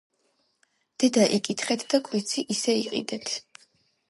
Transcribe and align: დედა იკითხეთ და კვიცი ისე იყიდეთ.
დედა 1.03 1.25
იკითხეთ 1.39 1.85
და 1.93 2.01
კვიცი 2.09 2.47
ისე 2.57 2.77
იყიდეთ. 2.83 3.37